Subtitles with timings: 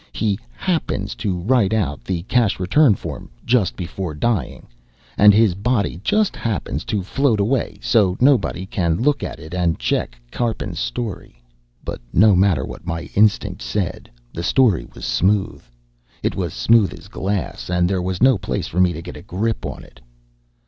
[0.13, 4.65] He happens to write out the cash return form just before dying.
[5.15, 9.77] And his body just happens to float away, so nobody can look at it and
[9.77, 11.39] check Karpin's story.
[11.85, 15.61] But no matter what my instinct said, the story was smooth.
[16.23, 19.21] It was smooth as glass, and there was no place for me to get a
[19.21, 20.01] grip on it.